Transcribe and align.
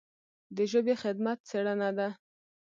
د 0.55 0.57
ژبې 0.71 0.95
خدمت 1.03 1.37
څېړنه 1.49 1.89
ده. 1.97 2.07